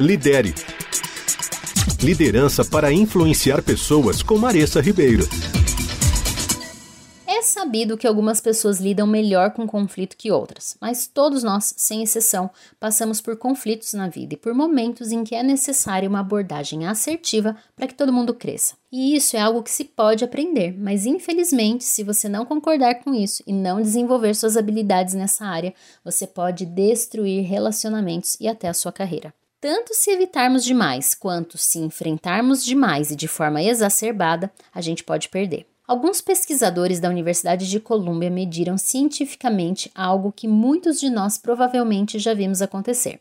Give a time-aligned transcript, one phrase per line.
[0.00, 0.54] Lidere.
[2.02, 5.28] Liderança para influenciar pessoas com Maressa Ribeiro.
[7.26, 12.02] É sabido que algumas pessoas lidam melhor com conflito que outras, mas todos nós, sem
[12.02, 12.50] exceção,
[12.80, 17.54] passamos por conflitos na vida e por momentos em que é necessária uma abordagem assertiva
[17.76, 18.74] para que todo mundo cresça.
[18.90, 23.12] E isso é algo que se pode aprender, mas infelizmente, se você não concordar com
[23.12, 28.74] isso e não desenvolver suas habilidades nessa área, você pode destruir relacionamentos e até a
[28.74, 29.34] sua carreira.
[29.62, 35.28] Tanto se evitarmos demais quanto se enfrentarmos demais e de forma exacerbada, a gente pode
[35.28, 35.68] perder.
[35.86, 42.34] Alguns pesquisadores da Universidade de Colômbia mediram cientificamente algo que muitos de nós provavelmente já
[42.34, 43.20] vimos acontecer.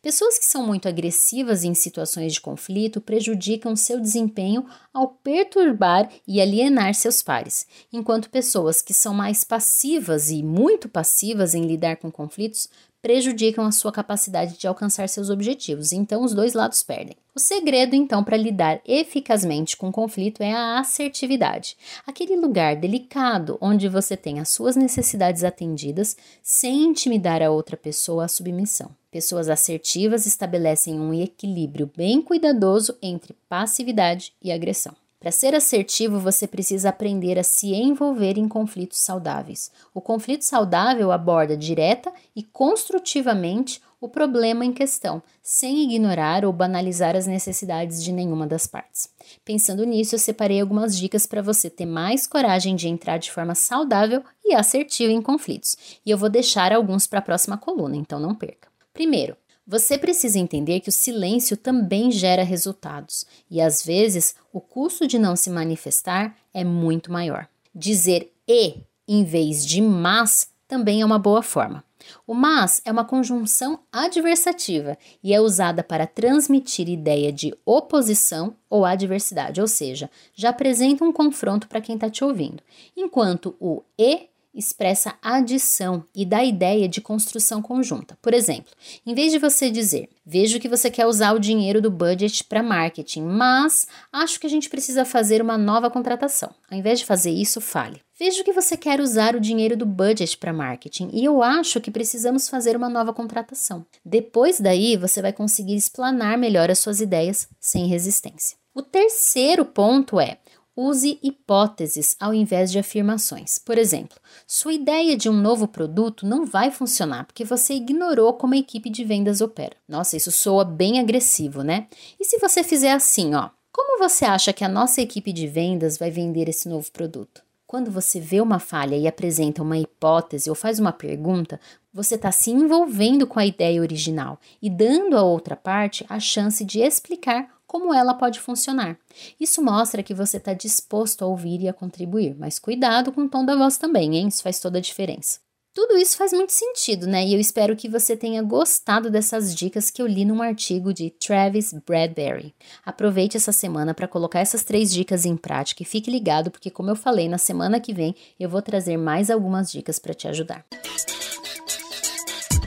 [0.00, 6.40] Pessoas que são muito agressivas em situações de conflito prejudicam seu desempenho ao perturbar e
[6.40, 12.10] alienar seus pares, enquanto pessoas que são mais passivas e muito passivas em lidar com
[12.10, 12.68] conflitos
[13.02, 17.16] prejudicam a sua capacidade de alcançar seus objetivos, então os dois lados perdem.
[17.34, 23.58] O segredo, então, para lidar eficazmente com o conflito é a assertividade, aquele lugar delicado
[23.60, 28.90] onde você tem as suas necessidades atendidas sem intimidar a outra pessoa à submissão.
[29.10, 35.01] Pessoas assertivas estabelecem um equilíbrio bem cuidadoso entre passividade e agressão.
[35.22, 39.70] Para ser assertivo, você precisa aprender a se envolver em conflitos saudáveis.
[39.94, 47.14] O conflito saudável aborda direta e construtivamente o problema em questão, sem ignorar ou banalizar
[47.14, 49.08] as necessidades de nenhuma das partes.
[49.44, 53.54] Pensando nisso, eu separei algumas dicas para você ter mais coragem de entrar de forma
[53.54, 55.76] saudável e assertiva em conflitos.
[56.04, 58.66] E eu vou deixar alguns para a próxima coluna, então não perca.
[58.92, 65.06] Primeiro, você precisa entender que o silêncio também gera resultados e às vezes o custo
[65.06, 67.48] de não se manifestar é muito maior.
[67.74, 71.84] Dizer e em vez de mas também é uma boa forma.
[72.26, 78.84] O mas é uma conjunção adversativa e é usada para transmitir ideia de oposição ou
[78.84, 82.62] adversidade, ou seja, já apresenta um confronto para quem está te ouvindo,
[82.96, 88.18] enquanto o e expressa adição e dá ideia de construção conjunta.
[88.20, 88.72] Por exemplo,
[89.06, 92.62] em vez de você dizer, vejo que você quer usar o dinheiro do budget para
[92.62, 96.54] marketing, mas acho que a gente precisa fazer uma nova contratação.
[96.70, 98.00] Ao invés de fazer isso, fale.
[98.18, 101.90] Vejo que você quer usar o dinheiro do budget para marketing e eu acho que
[101.90, 103.84] precisamos fazer uma nova contratação.
[104.04, 108.56] Depois daí, você vai conseguir explanar melhor as suas ideias sem resistência.
[108.74, 110.38] O terceiro ponto é
[110.74, 113.58] Use hipóteses ao invés de afirmações.
[113.58, 118.54] Por exemplo, sua ideia de um novo produto não vai funcionar porque você ignorou como
[118.54, 119.76] a equipe de vendas opera.
[119.86, 121.88] Nossa, isso soa bem agressivo, né?
[122.18, 123.50] E se você fizer assim, ó?
[123.70, 127.42] Como você acha que a nossa equipe de vendas vai vender esse novo produto?
[127.66, 131.58] Quando você vê uma falha e apresenta uma hipótese ou faz uma pergunta,
[131.92, 136.64] você está se envolvendo com a ideia original e dando à outra parte a chance
[136.64, 138.98] de explicar como ela pode funcionar.
[139.40, 143.28] Isso mostra que você está disposto a ouvir e a contribuir, mas cuidado com o
[143.30, 144.28] tom da voz também, hein?
[144.28, 145.40] Isso faz toda a diferença.
[145.72, 147.24] Tudo isso faz muito sentido, né?
[147.24, 151.08] E eu espero que você tenha gostado dessas dicas que eu li num artigo de
[151.08, 152.54] Travis Bradbury.
[152.84, 156.90] Aproveite essa semana para colocar essas três dicas em prática e fique ligado, porque, como
[156.90, 160.62] eu falei, na semana que vem eu vou trazer mais algumas dicas para te ajudar.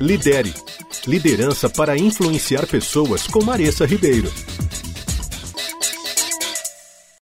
[0.02, 0.52] Lidere
[1.08, 4.32] liderança para influenciar pessoas com Maressa Ribeiro.